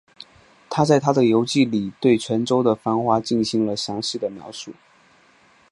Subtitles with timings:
[0.67, 4.73] 他在他的游记里对泉州的繁华进行了详细的描述。